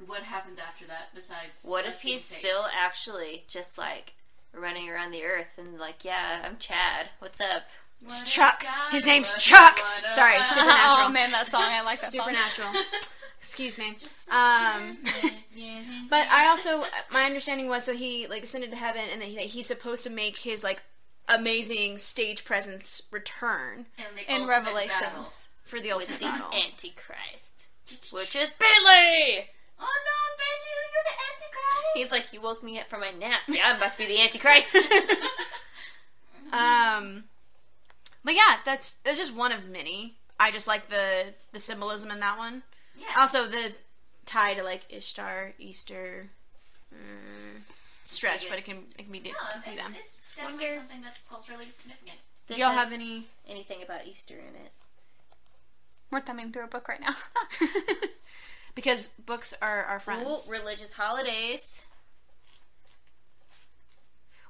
what 0.06 0.24
happens 0.24 0.60
after 0.60 0.86
that 0.88 1.16
besides 1.16 1.64
What 1.66 1.86
if 1.86 2.02
he's 2.02 2.26
saved? 2.26 2.42
still 2.42 2.66
actually 2.78 3.46
just 3.48 3.78
like 3.78 4.14
running 4.54 4.90
around 4.90 5.12
the 5.12 5.24
earth 5.24 5.48
and 5.58 5.78
like, 5.80 6.04
yeah, 6.04 6.42
I'm 6.44 6.58
Chad. 6.58 7.08
What's 7.20 7.40
up? 7.40 7.64
It's 8.04 8.20
What 8.22 8.28
Chuck. 8.28 8.66
His 8.92 9.06
name's 9.06 9.34
Chuck. 9.36 9.80
Sorry. 10.10 10.44
Supernatural. 10.44 10.74
oh 11.08 11.10
man, 11.14 11.32
that 11.32 11.48
song 11.50 11.62
I 11.64 11.82
like 11.86 12.00
that 12.02 12.08
song. 12.12 12.26
Supernatural. 12.28 12.70
Excuse 13.46 13.78
me. 13.78 13.96
Um, 14.32 14.98
but 16.10 16.28
I 16.30 16.48
also 16.50 16.84
my 17.12 17.26
understanding 17.26 17.70
was 17.70 17.84
so 17.84 17.94
he 17.94 18.26
like 18.26 18.42
ascended 18.42 18.72
to 18.72 18.76
heaven 18.76 19.04
and 19.14 19.22
that 19.22 19.28
he, 19.28 19.38
he's 19.42 19.68
supposed 19.68 20.04
to 20.04 20.10
make 20.10 20.40
his 20.40 20.64
like 20.64 20.82
amazing 21.30 21.98
stage 21.98 22.44
presence 22.44 23.04
return 23.12 23.86
In 24.28 24.48
Revelations. 24.48 25.48
for 25.64 25.80
the 25.80 25.92
ultimate 25.92 26.20
the 26.20 26.26
battle. 26.26 26.48
Antichrist, 26.48 27.68
which 28.12 28.36
is 28.36 28.50
Billy. 28.50 29.46
Oh 29.80 29.94
no, 30.08 30.18
Benny, 30.42 30.72
you're 30.74 31.06
the 31.06 31.16
Antichrist. 31.30 31.86
He's 31.94 32.12
like, 32.12 32.34
you 32.34 32.42
woke 32.42 32.64
me 32.64 32.80
up 32.80 32.88
from 32.88 33.02
my 33.02 33.12
nap. 33.12 33.42
Yeah, 33.48 33.62
I'm 33.68 33.78
about 33.78 33.92
to 33.92 33.98
be 34.00 34.08
the 34.08 34.22
Antichrist. 34.22 34.76
Um, 36.54 37.26
but 38.24 38.34
yeah, 38.34 38.58
that's 38.64 38.94
that's 38.94 39.18
just 39.18 39.36
one 39.36 39.52
of 39.52 39.68
many. 39.68 40.16
I 40.40 40.52
just 40.52 40.68
like 40.68 40.88
the 40.88 41.34
the 41.52 41.60
symbolism 41.60 42.12
in 42.12 42.20
that 42.22 42.38
one. 42.38 42.64
Yeah. 42.98 43.06
Also, 43.18 43.48
the 43.48 43.74
tie 44.26 44.54
to 44.54 44.64
like 44.64 44.86
Ishtar, 44.90 45.54
Easter, 45.60 46.28
mm, 46.94 47.62
stretch, 48.04 48.42
Dig 48.42 48.50
but 48.50 48.60
it 48.60 48.66
can 48.66 48.78
it 48.98 49.04
can 49.04 49.12
be, 49.12 49.20
di- 49.20 49.32
no, 49.32 49.38
can 49.52 49.62
be 49.66 49.72
it's, 49.72 49.82
done. 49.84 49.96
it's 50.04 50.36
definitely 50.36 50.66
Wonder- 50.66 50.78
something 50.80 51.02
that's 51.02 51.24
culturally 51.24 51.66
significant. 51.66 52.18
Do 52.48 52.56
y'all 52.56 52.72
have 52.74 52.94
any? 52.94 53.26
anything 53.48 53.82
about 53.84 54.06
Easter 54.08 54.36
in 54.36 54.56
it? 54.56 54.72
We're 56.12 56.22
thumbing 56.22 56.52
through 56.52 56.66
a 56.66 56.68
book 56.68 56.88
right 56.88 57.02
now. 57.02 57.16
Because 58.76 59.08
books 59.26 59.54
are 59.62 59.84
our 59.86 59.96
Ooh, 59.96 60.00
friends. 60.02 60.50
religious 60.52 60.92
holidays. 60.92 61.86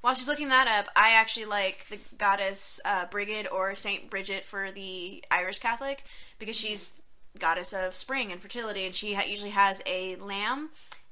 While 0.01 0.15
she's 0.15 0.27
looking 0.27 0.49
that 0.49 0.67
up, 0.67 0.91
I 0.95 1.11
actually 1.11 1.45
like 1.45 1.87
the 1.89 1.99
goddess 2.17 2.79
uh, 2.85 3.05
Brigid 3.05 3.47
or 3.47 3.75
Saint 3.75 4.09
Bridget 4.09 4.43
for 4.43 4.71
the 4.71 5.23
Irish 5.31 5.59
Catholic 5.59 6.03
because 6.39 6.55
she's 6.55 7.01
goddess 7.39 7.73
of 7.73 7.95
spring 7.95 8.31
and 8.31 8.41
fertility, 8.41 8.85
and 8.85 8.93
she 8.95 9.13
ha- 9.13 9.23
usually 9.25 9.51
has 9.51 9.81
a 9.85 10.15
lamb 10.17 10.69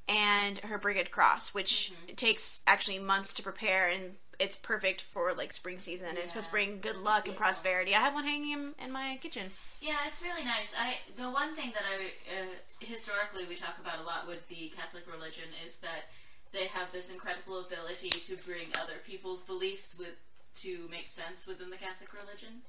and 0.07 0.59
her 0.59 0.77
Brigid 0.77 1.11
cross, 1.11 1.53
which 1.53 1.93
it 2.07 2.17
takes 2.17 2.61
actually 2.67 2.99
months 2.99 3.33
to 3.35 3.43
prepare, 3.43 3.87
and 3.89 4.15
it's 4.39 4.57
perfect 4.57 5.01
for 5.01 5.33
like 5.33 5.53
spring 5.53 5.77
season. 5.77 6.09
and 6.09 6.17
It's 6.17 6.33
supposed 6.33 6.47
to 6.47 6.51
bring 6.51 6.79
good 6.81 6.97
luck 6.97 7.27
and 7.27 7.37
prosperity. 7.37 7.95
I 7.95 7.99
have 7.99 8.13
one 8.13 8.25
hanging 8.25 8.51
in, 8.51 8.73
in 8.83 8.91
my 8.91 9.17
kitchen. 9.21 9.51
Yeah, 9.81 9.97
it's 10.07 10.21
really 10.23 10.43
nice. 10.43 10.73
I 10.77 10.95
the 11.15 11.29
one 11.29 11.55
thing 11.55 11.71
that 11.73 11.83
I 11.83 12.41
uh, 12.41 12.45
historically 12.79 13.45
we 13.47 13.55
talk 13.55 13.75
about 13.79 13.99
a 13.99 14.03
lot 14.03 14.27
with 14.27 14.47
the 14.49 14.71
Catholic 14.75 15.03
religion 15.11 15.45
is 15.65 15.75
that 15.77 16.09
they 16.51 16.65
have 16.67 16.91
this 16.91 17.11
incredible 17.11 17.59
ability 17.59 18.09
to 18.09 18.35
bring 18.45 18.67
other 18.81 18.99
people's 19.05 19.41
beliefs 19.41 19.95
with 19.97 20.15
to 20.55 20.87
make 20.89 21.07
sense 21.07 21.47
within 21.47 21.69
the 21.69 21.77
Catholic 21.77 22.13
religion 22.13 22.61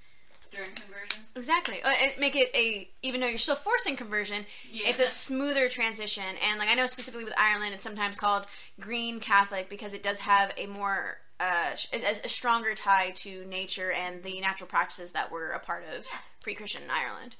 during 0.55 0.71
conversion. 0.73 1.25
Exactly. 1.37 1.83
Uh, 1.83 1.91
make 2.19 2.37
it 2.37 2.51
a 2.55 2.89
even 3.03 3.21
though 3.21 3.27
you're 3.27 3.39
still 3.39 3.57
forcing 3.57 3.97
conversion, 3.97 4.47
Yeah. 4.71 4.89
it's 4.89 5.01
a 5.01 5.07
smoother 5.07 5.69
transition. 5.69 6.25
And 6.49 6.59
like 6.59 6.69
I 6.69 6.75
know 6.75 6.87
specifically 6.87 7.25
with 7.25 7.35
Ireland, 7.37 7.75
it's 7.75 7.83
sometimes 7.85 8.17
called 8.17 8.47
Green 8.81 9.21
Catholic 9.21 9.69
because 9.69 9.95
it 9.95 10.03
does 10.03 10.21
have 10.21 10.53
a 10.57 10.67
more 10.67 11.19
uh, 11.41 11.75
sh- 11.75 11.89
a, 11.93 12.25
a 12.25 12.29
stronger 12.29 12.75
tie 12.75 13.11
to 13.17 13.45
nature 13.47 13.91
and 13.91 14.23
the 14.23 14.41
natural 14.41 14.69
practices 14.69 15.13
that 15.13 15.33
were 15.33 15.51
a 15.51 15.59
part 15.59 15.83
of 15.97 16.05
Yeah. 16.07 16.19
pre-Christian 16.41 16.83
Ireland. 16.91 17.35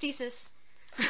Thesis. 0.00 0.52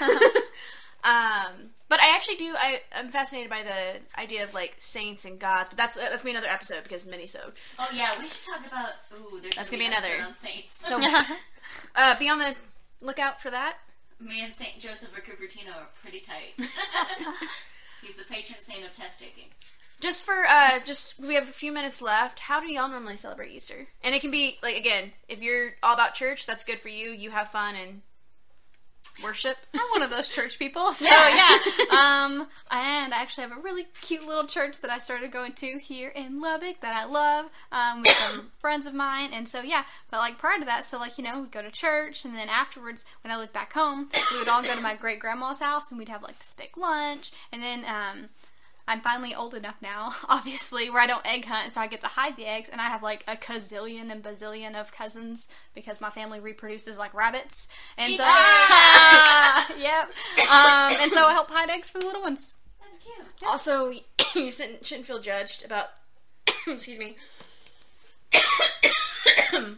um, 1.04 1.70
but 1.88 2.00
I 2.00 2.14
actually 2.14 2.36
do. 2.36 2.54
I, 2.56 2.80
I'm 2.94 3.08
fascinated 3.08 3.50
by 3.50 3.62
the 3.62 4.20
idea 4.20 4.44
of 4.44 4.54
like 4.54 4.74
saints 4.78 5.24
and 5.24 5.38
gods. 5.38 5.70
But 5.70 5.78
that's 5.78 5.94
that's 5.96 6.24
me 6.24 6.30
another 6.30 6.48
episode 6.48 6.82
because 6.84 7.04
minisode. 7.04 7.52
Oh 7.78 7.88
yeah, 7.94 8.18
we 8.18 8.26
should 8.26 8.42
talk 8.42 8.66
about. 8.66 8.90
Ooh, 9.14 9.40
there's 9.40 9.56
That's 9.56 9.70
gonna 9.70 9.84
gonna 9.84 9.96
be 10.00 10.08
another. 10.08 10.28
on 10.28 10.34
saints. 10.34 10.86
So 10.86 11.00
uh, 11.96 12.18
be 12.18 12.28
on 12.28 12.38
the 12.38 12.54
lookout 13.00 13.40
for 13.40 13.50
that. 13.50 13.78
me 14.20 14.42
and 14.42 14.54
Saint 14.54 14.78
Joseph 14.78 15.16
of 15.16 15.24
Cupertino 15.24 15.74
are 15.76 15.88
pretty 16.02 16.20
tight. 16.20 16.54
He's 18.02 18.16
the 18.16 18.24
patron 18.24 18.58
saint 18.60 18.84
of 18.84 18.92
test 18.92 19.20
taking. 19.20 19.44
Just 20.00 20.24
for 20.24 20.46
uh 20.48 20.78
just 20.84 21.18
we 21.20 21.34
have 21.34 21.44
a 21.48 21.52
few 21.52 21.72
minutes 21.72 22.00
left. 22.00 22.40
How 22.40 22.60
do 22.60 22.72
y'all 22.72 22.88
normally 22.88 23.16
celebrate 23.18 23.50
Easter? 23.52 23.88
And 24.02 24.14
it 24.14 24.20
can 24.22 24.30
be 24.30 24.58
like 24.62 24.76
again, 24.76 25.12
if 25.28 25.42
you're 25.42 25.72
all 25.82 25.92
about 25.94 26.14
church, 26.14 26.46
that's 26.46 26.64
good 26.64 26.78
for 26.78 26.88
you. 26.88 27.10
You 27.10 27.30
have 27.32 27.48
fun 27.48 27.74
and 27.74 28.00
worship. 29.22 29.56
I'm 29.74 29.80
one 29.92 30.02
of 30.02 30.10
those 30.10 30.28
church 30.28 30.58
people, 30.58 30.92
so 30.92 31.06
Yeah. 31.10 31.34
yeah. 31.34 31.56
Um, 31.90 32.48
and 32.70 33.12
I 33.14 33.20
actually 33.20 33.42
have 33.48 33.56
a 33.56 33.60
really 33.60 33.86
cute 34.00 34.26
little 34.26 34.46
church 34.46 34.80
that 34.80 34.90
I 34.90 34.98
started 34.98 35.30
going 35.32 35.52
to 35.54 35.78
here 35.78 36.08
in 36.08 36.40
Lubbock 36.40 36.80
that 36.80 36.94
I 36.94 37.04
love 37.04 37.46
um, 37.72 38.00
with 38.02 38.10
some 38.12 38.50
friends 38.58 38.86
of 38.86 38.94
mine. 38.94 39.30
And 39.32 39.48
so 39.48 39.62
yeah, 39.62 39.84
but 40.10 40.18
like 40.18 40.38
prior 40.38 40.58
to 40.58 40.64
that, 40.64 40.84
so 40.86 40.98
like 40.98 41.18
you 41.18 41.24
know, 41.24 41.40
we'd 41.40 41.50
go 41.52 41.62
to 41.62 41.70
church, 41.70 42.24
and 42.24 42.34
then 42.34 42.48
afterwards, 42.48 43.04
when 43.22 43.32
I 43.32 43.36
lived 43.36 43.52
back 43.52 43.72
home, 43.72 44.08
we 44.32 44.38
would 44.38 44.48
all 44.48 44.62
go 44.62 44.74
to 44.74 44.80
my 44.80 44.94
great 44.94 45.18
grandma's 45.20 45.60
house, 45.60 45.90
and 45.90 45.98
we'd 45.98 46.08
have 46.08 46.22
like 46.22 46.38
this 46.38 46.54
big 46.54 46.76
lunch, 46.76 47.30
and 47.52 47.62
then 47.62 47.84
um. 47.86 48.28
I'm 48.90 49.00
finally 49.02 49.36
old 49.36 49.54
enough 49.54 49.76
now, 49.80 50.12
obviously, 50.28 50.90
where 50.90 51.00
I 51.00 51.06
don't 51.06 51.24
egg 51.24 51.44
hunt, 51.44 51.70
so 51.72 51.80
I 51.80 51.86
get 51.86 52.00
to 52.00 52.08
hide 52.08 52.36
the 52.36 52.44
eggs, 52.44 52.68
and 52.68 52.80
I 52.80 52.86
have 52.86 53.04
like 53.04 53.22
a 53.28 53.36
gazillion 53.36 54.10
and 54.10 54.20
bazillion 54.20 54.74
of 54.74 54.90
cousins 54.92 55.48
because 55.76 56.00
my 56.00 56.10
family 56.10 56.40
reproduces 56.40 56.98
like 56.98 57.14
rabbits, 57.14 57.68
and 57.96 58.16
so 58.16 58.24
yep. 59.78 60.10
Um, 60.50 60.92
and 61.00 61.12
so 61.12 61.24
I 61.24 61.32
help 61.32 61.48
hide 61.52 61.70
eggs 61.70 61.88
for 61.88 62.00
the 62.00 62.06
little 62.06 62.22
ones. 62.22 62.56
That's 62.82 62.98
cute. 62.98 63.14
Also, 63.46 63.90
you 64.34 64.50
shouldn't, 64.50 64.84
shouldn't 64.84 65.06
feel 65.06 65.20
judged 65.20 65.64
about 65.64 65.90
excuse 66.66 66.98
me. 66.98 67.16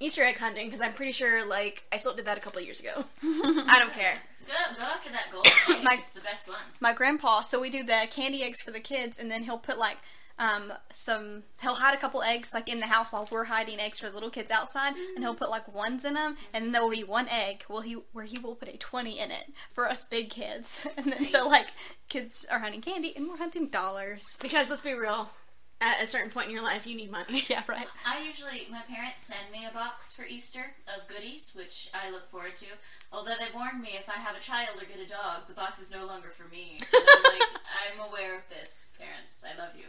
Easter 0.00 0.24
egg 0.24 0.38
hunting 0.38 0.66
because 0.66 0.80
I'm 0.80 0.92
pretty 0.92 1.12
sure 1.12 1.46
like 1.46 1.84
I 1.92 1.98
still 1.98 2.14
did 2.14 2.24
that 2.26 2.36
a 2.36 2.40
couple 2.40 2.60
years 2.62 2.80
ago. 2.80 3.04
I 3.22 3.76
don't 3.78 3.92
care. 3.92 4.16
Go, 4.46 4.52
go 4.78 4.86
after 4.86 5.10
that 5.10 5.30
gold. 5.32 5.46
My- 5.84 5.98
it's 6.00 6.12
the 6.12 6.20
best 6.20 6.48
one. 6.48 6.58
My 6.80 6.92
grandpa, 6.92 7.40
so 7.42 7.60
we 7.60 7.70
do 7.70 7.82
the 7.82 8.06
candy 8.10 8.42
eggs 8.42 8.60
for 8.62 8.70
the 8.70 8.80
kids, 8.80 9.18
and 9.18 9.30
then 9.30 9.44
he'll 9.44 9.58
put 9.58 9.78
like 9.78 9.98
um, 10.38 10.72
some. 10.92 11.44
He'll 11.62 11.74
hide 11.74 11.94
a 11.94 12.00
couple 12.00 12.22
eggs 12.22 12.52
like 12.52 12.68
in 12.68 12.80
the 12.80 12.86
house 12.86 13.10
while 13.10 13.26
we're 13.30 13.44
hiding 13.44 13.80
eggs 13.80 13.98
for 13.98 14.08
the 14.08 14.14
little 14.14 14.30
kids 14.30 14.50
outside, 14.50 14.94
and 15.14 15.24
he'll 15.24 15.34
put 15.34 15.50
like 15.50 15.72
ones 15.74 16.04
in 16.04 16.14
them, 16.14 16.36
and 16.52 16.64
then 16.64 16.72
there 16.72 16.82
will 16.82 16.90
be 16.90 17.04
one 17.04 17.28
egg. 17.28 17.64
Well, 17.68 17.80
he 17.80 17.94
where 18.12 18.26
he 18.26 18.38
will 18.38 18.54
put 18.54 18.68
a 18.68 18.76
twenty 18.76 19.18
in 19.18 19.30
it 19.30 19.46
for 19.72 19.88
us 19.88 20.04
big 20.04 20.28
kids, 20.30 20.86
and 20.96 21.06
then 21.12 21.24
so 21.24 21.48
like 21.48 21.66
kids 22.08 22.44
are 22.50 22.58
hunting 22.58 22.82
candy, 22.82 23.14
and 23.16 23.28
we're 23.28 23.38
hunting 23.38 23.68
dollars. 23.68 24.22
Because 24.40 24.68
let's 24.70 24.82
be 24.82 24.92
real, 24.92 25.30
at 25.80 26.02
a 26.02 26.06
certain 26.06 26.30
point 26.30 26.46
in 26.46 26.52
your 26.52 26.62
life, 26.62 26.86
you 26.86 26.96
need 26.96 27.10
money. 27.10 27.42
Yeah, 27.48 27.62
right. 27.68 27.86
I 28.06 28.22
usually, 28.22 28.66
my 28.70 28.80
parents 28.88 29.24
send 29.24 29.52
me 29.52 29.66
a 29.70 29.72
box 29.72 30.12
for 30.12 30.24
Easter 30.24 30.72
of 30.88 31.06
goodies, 31.06 31.52
which 31.54 31.90
I 31.94 32.10
look 32.10 32.28
forward 32.30 32.56
to. 32.56 32.66
Although 33.12 33.34
they 33.38 33.54
warned 33.54 33.80
me 33.80 33.90
if 33.98 34.08
I 34.08 34.18
have 34.18 34.36
a 34.36 34.40
child 34.40 34.80
or 34.80 34.84
get 34.84 34.98
a 34.98 35.06
dog, 35.06 35.46
the 35.48 35.54
box 35.54 35.80
is 35.80 35.90
no 35.92 36.06
longer 36.06 36.30
for 36.30 36.48
me. 36.48 36.78
I'm 36.92 37.32
like, 37.38 37.48
I'm 38.02 38.08
aware 38.08 38.34
of 38.36 38.42
this, 38.48 38.92
parents. 38.98 39.44
I 39.44 39.56
love 39.60 39.72
you. 39.76 39.86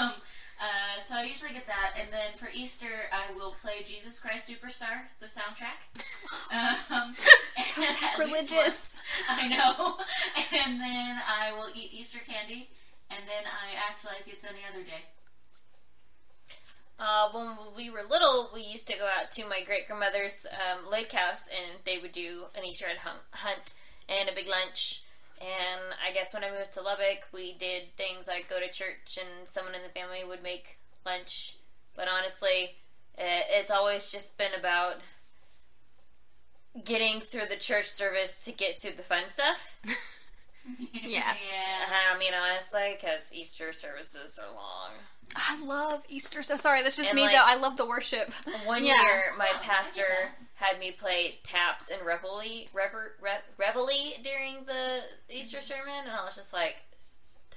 Um, 0.00 0.12
uh, 0.60 1.00
so 1.02 1.16
I 1.16 1.24
usually 1.24 1.52
get 1.52 1.66
that, 1.66 1.94
and 1.98 2.12
then 2.12 2.34
for 2.36 2.48
Easter, 2.54 3.08
I 3.12 3.34
will 3.34 3.54
play 3.62 3.82
Jesus 3.82 4.18
Christ 4.20 4.50
Superstar, 4.50 5.08
the 5.18 5.26
soundtrack. 5.26 5.88
Um, 6.90 7.14
Religious. 8.18 9.00
I 9.28 9.48
know. 9.48 9.96
And 10.52 10.80
then 10.80 11.20
I 11.26 11.52
will 11.52 11.68
eat 11.74 11.92
Easter 11.92 12.18
candy, 12.26 12.68
and 13.10 13.26
then 13.26 13.44
I 13.44 13.74
act 13.76 14.04
like 14.04 14.24
it's 14.26 14.44
any 14.44 14.60
other 14.68 14.84
day. 14.84 15.04
Uh, 16.98 17.30
when 17.32 17.56
we 17.76 17.88
were 17.88 18.02
little, 18.08 18.50
we 18.52 18.60
used 18.60 18.86
to 18.86 18.96
go 18.96 19.06
out 19.06 19.30
to 19.30 19.46
my 19.46 19.62
great 19.64 19.86
grandmother's 19.86 20.46
um, 20.52 20.90
lake 20.90 21.12
house, 21.12 21.48
and 21.48 21.80
they 21.84 21.98
would 21.98 22.12
do 22.12 22.44
an 22.54 22.64
Easter 22.64 22.84
egg 22.84 22.98
hunt, 22.98 23.72
and 24.08 24.28
a 24.28 24.34
big 24.34 24.46
lunch. 24.46 25.02
And 25.40 25.94
I 26.06 26.12
guess 26.12 26.34
when 26.34 26.44
I 26.44 26.50
moved 26.50 26.72
to 26.74 26.82
Lubbock, 26.82 27.26
we 27.32 27.56
did 27.56 27.96
things 27.96 28.28
like 28.28 28.50
go 28.50 28.60
to 28.60 28.70
church, 28.70 29.18
and 29.18 29.48
someone 29.48 29.74
in 29.74 29.82
the 29.82 29.88
family 29.88 30.22
would 30.28 30.42
make 30.42 30.78
lunch. 31.06 31.56
But 31.96 32.06
honestly, 32.06 32.76
it, 33.16 33.46
it's 33.50 33.70
always 33.70 34.12
just 34.12 34.36
been 34.36 34.52
about 34.58 34.96
getting 36.84 37.20
through 37.20 37.46
the 37.48 37.56
church 37.56 37.86
service 37.88 38.44
to 38.44 38.52
get 38.52 38.76
to 38.76 38.94
the 38.94 39.02
fun 39.02 39.26
stuff. 39.26 39.80
Yeah. 40.92 41.34
yeah. 41.34 42.12
I 42.14 42.18
mean, 42.18 42.32
honestly, 42.34 42.96
because 43.00 43.32
Easter 43.32 43.72
services 43.72 44.38
are 44.38 44.52
long. 44.54 44.90
I 45.34 45.60
love 45.64 46.02
Easter. 46.08 46.42
So 46.42 46.56
sorry, 46.56 46.82
that's 46.82 46.96
just 46.96 47.10
And, 47.10 47.16
me 47.16 47.22
like- 47.22 47.32
though. 47.32 47.42
I 47.44 47.54
love 47.56 47.76
the 47.76 47.86
worship. 47.86 48.32
One 48.64 48.84
Yeah. 48.84 49.00
year, 49.02 49.34
my 49.38 49.50
Oh, 49.54 49.58
pastor 49.62 50.32
had 50.54 50.78
me 50.78 50.92
play 50.92 51.38
taps 51.42 51.88
and 51.88 52.04
reveille, 52.04 52.66
rever, 52.72 53.16
re, 53.20 53.32
reveille 53.56 54.20
during 54.22 54.64
the 54.66 55.02
Easter 55.30 55.60
sermon, 55.60 55.94
and 56.06 56.10
I 56.10 56.24
was 56.24 56.34
just 56.36 56.52
like, 56.52 56.76
"Stop." 56.98 57.54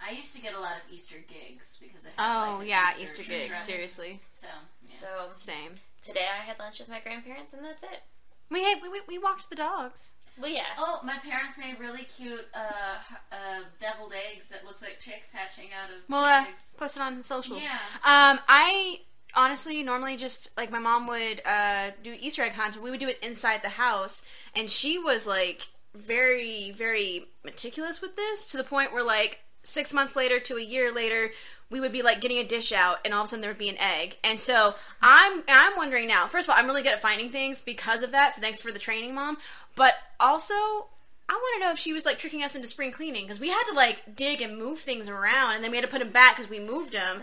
I 0.00 0.12
used 0.12 0.34
to 0.36 0.40
get 0.40 0.54
a 0.54 0.60
lot 0.60 0.76
of 0.76 0.82
Easter 0.92 1.16
gigs 1.28 1.76
because 1.80 2.06
I 2.06 2.10
had 2.22 2.52
Oh 2.52 2.58
like, 2.58 2.68
yeah, 2.68 2.90
Easter, 2.98 3.20
Easter 3.20 3.22
gigs. 3.24 3.50
run. 3.50 3.60
Seriously, 3.60 4.20
So, 4.32 4.46
yeah. 4.46 4.88
So 4.88 5.30
same. 5.36 5.74
today 6.02 6.26
I 6.32 6.42
had 6.44 6.58
lunch 6.58 6.78
with 6.78 6.88
my 6.88 7.00
grandparents, 7.00 7.52
and 7.52 7.64
that's 7.64 7.82
it. 7.82 8.02
We, 8.50 8.74
we 8.76 9.00
we 9.08 9.18
walked 9.18 9.50
the 9.50 9.56
dogs. 9.56 10.14
Well, 10.40 10.50
yeah. 10.50 10.64
Oh, 10.78 11.00
my 11.02 11.16
parents 11.18 11.56
made 11.58 11.78
really 11.80 12.04
cute 12.16 12.46
uh, 12.54 13.14
uh, 13.32 13.60
deviled 13.80 14.12
eggs 14.32 14.50
that 14.50 14.64
looks 14.64 14.82
like 14.82 15.00
chicks 15.00 15.32
hatching 15.32 15.68
out 15.82 15.92
of 15.92 15.98
We'll 16.08 16.20
uh, 16.20 16.44
eggs. 16.48 16.74
post 16.78 16.96
it 16.96 17.00
on 17.00 17.22
socials. 17.22 17.64
Yeah. 17.64 17.72
Um, 18.04 18.40
I 18.48 19.00
honestly 19.34 19.82
normally 19.82 20.16
just 20.16 20.50
like 20.56 20.70
my 20.70 20.78
mom 20.78 21.06
would 21.06 21.42
uh, 21.44 21.90
do 22.02 22.14
Easter 22.18 22.42
egg 22.42 22.52
hunts, 22.52 22.76
but 22.76 22.82
we 22.82 22.90
would 22.90 23.00
do 23.00 23.08
it 23.08 23.18
inside 23.22 23.62
the 23.62 23.70
house, 23.70 24.26
and 24.54 24.70
she 24.70 24.98
was 24.98 25.26
like 25.26 25.68
very, 25.94 26.70
very 26.72 27.24
meticulous 27.44 28.02
with 28.02 28.16
this 28.16 28.46
to 28.48 28.56
the 28.58 28.64
point 28.64 28.92
where 28.92 29.02
like 29.02 29.40
six 29.62 29.92
months 29.92 30.14
later 30.16 30.38
to 30.40 30.56
a 30.56 30.62
year 30.62 30.92
later. 30.92 31.30
We 31.68 31.80
would 31.80 31.92
be 31.92 32.02
like 32.02 32.20
getting 32.20 32.38
a 32.38 32.44
dish 32.44 32.72
out, 32.72 32.98
and 33.04 33.12
all 33.12 33.22
of 33.22 33.24
a 33.24 33.28
sudden 33.28 33.40
there 33.40 33.50
would 33.50 33.58
be 33.58 33.68
an 33.68 33.78
egg. 33.78 34.18
And 34.22 34.40
so 34.40 34.74
I'm 35.02 35.42
I'm 35.48 35.76
wondering 35.76 36.06
now. 36.06 36.28
First 36.28 36.48
of 36.48 36.54
all, 36.54 36.58
I'm 36.58 36.66
really 36.66 36.82
good 36.82 36.92
at 36.92 37.02
finding 37.02 37.30
things 37.30 37.60
because 37.60 38.02
of 38.02 38.12
that. 38.12 38.32
So 38.32 38.40
thanks 38.40 38.60
for 38.60 38.70
the 38.70 38.78
training, 38.78 39.14
mom. 39.14 39.38
But 39.74 39.94
also, 40.20 40.88
I 41.28 41.32
want 41.32 41.60
to 41.60 41.66
know 41.66 41.72
if 41.72 41.78
she 41.78 41.92
was 41.92 42.06
like 42.06 42.18
tricking 42.18 42.42
us 42.42 42.54
into 42.54 42.68
spring 42.68 42.92
cleaning 42.92 43.24
because 43.24 43.40
we 43.40 43.48
had 43.48 43.64
to 43.64 43.74
like 43.74 44.14
dig 44.14 44.40
and 44.40 44.56
move 44.58 44.78
things 44.78 45.08
around, 45.08 45.56
and 45.56 45.64
then 45.64 45.70
we 45.70 45.76
had 45.76 45.84
to 45.84 45.90
put 45.90 45.98
them 45.98 46.10
back 46.10 46.36
because 46.36 46.48
we 46.48 46.60
moved 46.60 46.92
them. 46.92 47.20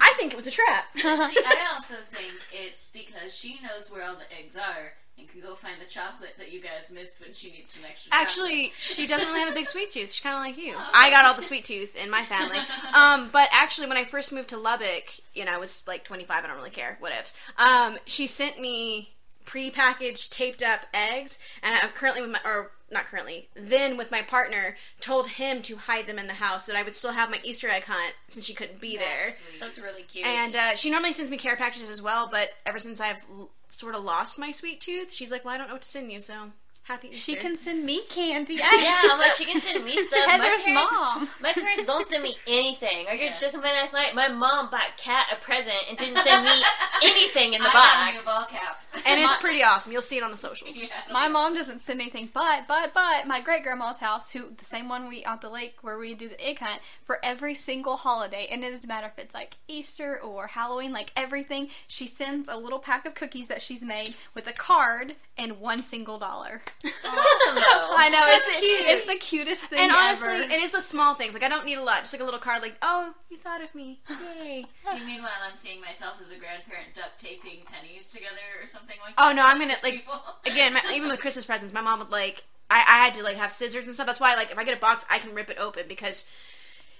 I 0.00 0.14
think 0.16 0.32
it 0.32 0.36
was 0.36 0.46
a 0.46 0.52
trap. 0.52 0.84
See, 0.96 1.02
I 1.04 1.68
also 1.72 1.96
think 1.96 2.34
it's 2.52 2.90
because 2.92 3.36
she 3.36 3.58
knows 3.62 3.90
where 3.90 4.06
all 4.06 4.14
the 4.14 4.38
eggs 4.38 4.56
are 4.56 4.92
and 5.20 5.28
can 5.28 5.40
go 5.40 5.54
find 5.54 5.74
the 5.80 5.86
chocolate 5.86 6.34
that 6.38 6.52
you 6.52 6.60
guys 6.60 6.90
missed 6.90 7.20
when 7.20 7.32
she 7.32 7.50
needs 7.50 7.72
some 7.72 7.84
extra. 7.88 8.10
chocolate. 8.10 8.26
Actually, 8.26 8.72
she 8.78 9.06
doesn't 9.06 9.28
really 9.28 9.40
have 9.40 9.50
a 9.50 9.54
big 9.54 9.66
sweet 9.66 9.90
tooth. 9.90 10.12
She's 10.12 10.20
kind 10.22 10.34
of 10.34 10.40
like 10.40 10.56
you. 10.56 10.74
I 10.94 11.10
got 11.10 11.24
all 11.26 11.34
the 11.34 11.42
sweet 11.42 11.64
tooth 11.64 11.96
in 11.96 12.10
my 12.10 12.22
family. 12.22 12.58
Um, 12.92 13.28
but 13.32 13.48
actually, 13.52 13.86
when 13.86 13.96
I 13.96 14.04
first 14.04 14.32
moved 14.32 14.48
to 14.48 14.56
Lubbock, 14.56 15.12
you 15.32 15.44
know, 15.44 15.52
I 15.52 15.58
was 15.58 15.86
like 15.86 16.02
25. 16.04 16.44
I 16.44 16.46
don't 16.46 16.56
really 16.56 16.70
care. 16.70 16.98
Whatevs. 17.00 17.34
Um, 17.56 17.98
she 18.04 18.26
sent 18.26 18.60
me 18.60 19.10
pre-packaged, 19.44 20.32
taped 20.32 20.62
up 20.62 20.86
eggs, 20.92 21.38
and 21.62 21.74
I'm 21.74 21.90
currently 21.90 22.22
with 22.22 22.32
my 22.32 22.40
or 22.44 22.72
not 22.90 23.04
currently. 23.04 23.48
Then 23.54 23.96
with 23.96 24.10
my 24.10 24.22
partner, 24.22 24.76
told 25.00 25.28
him 25.28 25.62
to 25.62 25.76
hide 25.76 26.06
them 26.06 26.18
in 26.18 26.26
the 26.26 26.34
house 26.34 26.66
so 26.66 26.72
that 26.72 26.78
I 26.78 26.82
would 26.82 26.94
still 26.96 27.12
have 27.12 27.30
my 27.30 27.40
Easter 27.44 27.68
egg 27.68 27.84
hunt 27.84 28.14
since 28.26 28.44
she 28.44 28.54
couldn't 28.54 28.80
be 28.80 28.96
there. 28.96 29.22
That's 29.24 29.38
sweet. 29.38 29.60
That's 29.60 29.78
really 29.78 30.02
cute. 30.02 30.26
And 30.26 30.54
uh, 30.56 30.74
she 30.74 30.90
normally 30.90 31.12
sends 31.12 31.30
me 31.30 31.36
care 31.36 31.56
packages 31.56 31.88
as 31.90 32.02
well, 32.02 32.28
but 32.30 32.48
ever 32.66 32.78
since 32.78 33.00
I've 33.00 33.24
l- 33.30 33.50
sort 33.68 33.94
of 33.94 34.02
lost 34.04 34.38
my 34.38 34.50
sweet 34.50 34.80
tooth, 34.80 35.12
she's 35.12 35.30
like, 35.30 35.44
"Well, 35.44 35.54
I 35.54 35.58
don't 35.58 35.68
know 35.68 35.74
what 35.74 35.82
to 35.82 35.88
send 35.88 36.10
you." 36.10 36.20
So 36.20 36.52
happy 36.90 37.08
Easter. 37.08 37.18
She 37.20 37.34
can 37.36 37.54
send 37.56 37.84
me 37.84 38.02
candy. 38.08 38.54
yeah, 38.82 39.00
I'm 39.04 39.18
like, 39.18 39.32
she 39.32 39.44
can 39.44 39.60
send 39.60 39.84
me 39.84 39.96
stuff. 39.96 40.26
my 40.26 40.38
parents, 40.38 40.64
mom. 40.68 41.28
My 41.40 41.52
parents 41.52 41.86
don't 41.86 42.06
send 42.06 42.22
me 42.22 42.34
anything. 42.46 43.06
I 43.08 43.12
Yeah. 43.14 43.28
get 43.30 43.38
just 43.40 43.52
come 43.52 43.64
in 43.64 43.70
last 43.70 43.92
night. 43.94 44.14
My 44.14 44.28
mom 44.28 44.70
bought 44.70 44.96
Kat 44.96 45.26
a 45.32 45.36
present 45.36 45.76
and 45.88 45.96
didn't 45.98 46.22
send 46.22 46.44
me 46.44 46.62
anything 47.02 47.54
in 47.54 47.62
the 47.62 47.68
I 47.70 47.72
got 47.72 48.08
a 48.08 48.12
new 48.18 48.22
box. 48.24 48.52
ball 48.52 48.58
cap. 48.60 48.82
and 49.06 49.20
it's 49.20 49.36
pretty 49.36 49.62
awesome. 49.62 49.92
You'll 49.92 50.02
see 50.02 50.16
it 50.18 50.22
on 50.22 50.30
the 50.30 50.36
socials. 50.36 50.80
Yeah. 50.80 50.88
My 51.12 51.28
mom 51.28 51.54
doesn't 51.54 51.78
send 51.80 52.00
anything, 52.00 52.28
but 52.32 52.66
but 52.66 52.92
but 52.94 53.26
my 53.26 53.40
great 53.40 53.62
grandma's 53.62 53.98
house, 53.98 54.32
who 54.32 54.46
the 54.56 54.64
same 54.64 54.88
one 54.88 55.08
we 55.08 55.22
at 55.24 55.40
the 55.40 55.48
lake 55.50 55.76
where 55.82 55.96
we 55.98 56.14
do 56.14 56.28
the 56.28 56.44
egg 56.44 56.58
hunt 56.58 56.80
for 57.04 57.18
every 57.24 57.54
single 57.54 57.96
holiday, 57.96 58.46
and 58.50 58.64
it 58.64 58.70
doesn't 58.70 58.88
matter 58.88 59.06
if 59.06 59.22
it's 59.22 59.34
like 59.34 59.56
Easter 59.68 60.18
or 60.20 60.48
Halloween, 60.48 60.92
like 60.92 61.12
everything. 61.16 61.68
She 61.86 62.06
sends 62.06 62.48
a 62.48 62.56
little 62.56 62.78
pack 62.78 63.06
of 63.06 63.14
cookies 63.14 63.48
that 63.48 63.62
she's 63.62 63.84
made 63.84 64.14
with 64.34 64.46
a 64.48 64.52
card 64.52 65.14
and 65.38 65.60
one 65.60 65.82
single 65.82 66.18
dollar. 66.18 66.62
Awesome 66.84 67.54
though. 67.54 67.60
I 67.92 68.08
know 68.10 68.20
So 68.20 68.36
it's 68.52 68.60
cute. 68.60 68.80
it's 68.86 69.06
the 69.06 69.16
cutest 69.16 69.64
thing 69.64 69.80
And 69.80 69.92
honestly, 69.92 70.32
ever. 70.34 70.42
it 70.52 70.60
is 70.60 70.72
the 70.72 70.80
small 70.80 71.14
things. 71.14 71.34
Like 71.34 71.42
I 71.42 71.48
don't 71.48 71.64
need 71.66 71.76
a 71.78 71.82
lot. 71.82 72.00
Just 72.00 72.14
like 72.14 72.22
a 72.22 72.24
little 72.24 72.40
card. 72.40 72.62
Like, 72.62 72.76
oh, 72.82 73.12
you 73.28 73.36
thought 73.36 73.62
of 73.62 73.74
me. 73.74 74.00
Yay. 74.08 74.66
See, 74.72 75.04
meanwhile, 75.04 75.30
I'm 75.48 75.56
seeing 75.56 75.80
myself 75.80 76.14
as 76.22 76.30
a 76.30 76.36
grandparent 76.36 76.94
duct 76.94 77.18
taping 77.18 77.60
pennies 77.66 78.10
together 78.10 78.36
or 78.62 78.66
something 78.66 78.96
like 79.04 79.14
Oh 79.18 79.28
that. 79.28 79.36
no, 79.36 79.46
I'm 79.46 79.58
gonna 79.58 79.74
like 79.82 80.04
again. 80.46 80.74
My, 80.74 80.82
even 80.94 81.08
with 81.10 81.20
Christmas 81.20 81.44
presents, 81.44 81.74
my 81.74 81.80
mom 81.82 81.98
would 81.98 82.10
like. 82.10 82.44
I, 82.72 82.78
I 82.86 83.04
had 83.04 83.14
to 83.14 83.24
like 83.24 83.36
have 83.36 83.50
scissors 83.50 83.84
and 83.86 83.94
stuff. 83.94 84.06
That's 84.06 84.20
why 84.20 84.34
like 84.36 84.50
if 84.52 84.58
I 84.58 84.64
get 84.64 84.76
a 84.76 84.80
box, 84.80 85.04
I 85.10 85.18
can 85.18 85.34
rip 85.34 85.50
it 85.50 85.58
open 85.58 85.84
because 85.88 86.30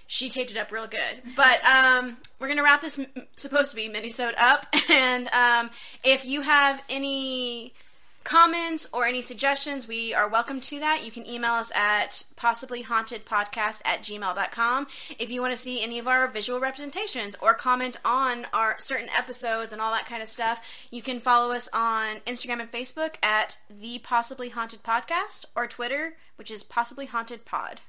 she 0.05 0.29
taped 0.29 0.51
it 0.51 0.57
up 0.57 0.69
real 0.69 0.85
good. 0.85 1.21
But 1.37 1.63
um, 1.63 2.17
we're 2.39 2.49
gonna 2.49 2.61
wrap 2.63 2.81
this 2.81 2.99
m- 2.99 3.07
supposed 3.37 3.69
to 3.69 3.77
be 3.77 3.87
minisode 3.87 4.33
up, 4.37 4.65
and 4.89 5.29
um, 5.29 5.69
if 6.03 6.25
you 6.25 6.41
have 6.41 6.83
any 6.89 7.73
comments 8.23 8.89
or 8.93 9.05
any 9.05 9.21
suggestions, 9.21 9.87
we 9.87 10.13
are 10.13 10.27
welcome 10.27 10.61
to 10.61 10.79
that. 10.79 11.05
You 11.05 11.11
can 11.11 11.27
email 11.27 11.53
us 11.53 11.71
at 11.75 12.23
possiblyhauntedpodcast 12.35 13.81
at 13.85 14.01
gmail.com. 14.03 14.87
If 15.17 15.31
you 15.31 15.41
want 15.41 15.51
to 15.53 15.57
see 15.57 15.81
any 15.81 15.99
of 15.99 16.07
our 16.07 16.27
visual 16.27 16.59
representations 16.59 17.35
or 17.41 17.53
comment 17.53 17.97
on 18.05 18.47
our 18.53 18.75
certain 18.77 19.09
episodes 19.09 19.73
and 19.73 19.81
all 19.81 19.91
that 19.91 20.05
kind 20.05 20.21
of 20.21 20.27
stuff, 20.27 20.67
you 20.91 21.01
can 21.01 21.19
follow 21.19 21.53
us 21.53 21.69
on 21.73 22.17
Instagram 22.27 22.61
and 22.61 22.71
Facebook 22.71 23.15
at 23.23 23.57
the 23.69 23.99
Possibly 23.99 24.49
Haunted 24.49 24.83
Podcast 24.83 25.45
or 25.55 25.67
Twitter, 25.67 26.15
which 26.35 26.51
is 26.51 26.63
Possibly 26.63 27.05
Haunted 27.07 27.45
Pod. 27.45 27.81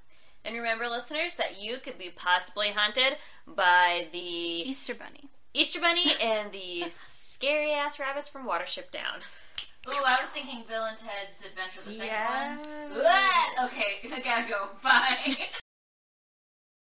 And 0.44 0.56
remember, 0.56 0.88
listeners, 0.88 1.36
that 1.36 1.62
you 1.62 1.76
could 1.76 1.98
be 1.98 2.10
possibly 2.14 2.70
haunted 2.70 3.16
by 3.46 4.08
the 4.12 4.18
Easter 4.18 4.94
bunny. 4.94 5.28
Easter 5.54 5.80
Bunny 5.80 6.12
and 6.20 6.50
the 6.50 6.84
scary 6.88 7.72
ass 7.72 8.00
rabbits 8.00 8.28
from 8.28 8.46
Watership 8.46 8.90
Down. 8.90 9.20
Ooh, 9.88 9.90
I 10.06 10.16
was 10.20 10.30
thinking 10.30 10.62
Bill 10.68 10.84
and 10.84 10.96
Ted's 10.96 11.44
Adventure, 11.44 11.80
the 11.82 11.90
second 11.90 12.14
one. 12.14 13.04
Ugh! 13.04 13.64
Okay, 13.64 14.08
I 14.14 14.20
gotta 14.24 14.48
go. 14.48 14.68
Bye. 14.82 15.36